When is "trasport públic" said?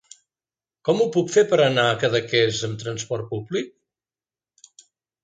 2.85-3.71